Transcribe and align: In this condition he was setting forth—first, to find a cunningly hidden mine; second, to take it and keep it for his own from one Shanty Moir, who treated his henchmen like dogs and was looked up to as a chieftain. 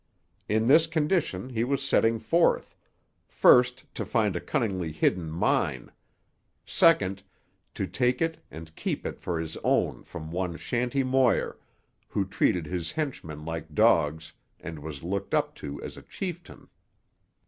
In 0.49 0.65
this 0.65 0.87
condition 0.87 1.49
he 1.51 1.63
was 1.63 1.87
setting 1.87 2.17
forth—first, 2.17 3.85
to 3.93 4.03
find 4.03 4.35
a 4.35 4.41
cunningly 4.41 4.91
hidden 4.91 5.29
mine; 5.29 5.91
second, 6.65 7.21
to 7.75 7.85
take 7.85 8.19
it 8.19 8.43
and 8.49 8.75
keep 8.75 9.05
it 9.05 9.19
for 9.19 9.39
his 9.39 9.57
own 9.63 10.01
from 10.01 10.31
one 10.31 10.57
Shanty 10.57 11.03
Moir, 11.03 11.59
who 12.07 12.25
treated 12.25 12.65
his 12.65 12.93
henchmen 12.93 13.45
like 13.45 13.75
dogs 13.75 14.33
and 14.59 14.79
was 14.79 15.03
looked 15.03 15.35
up 15.35 15.53
to 15.57 15.79
as 15.83 15.97
a 15.97 16.01
chieftain. 16.01 16.67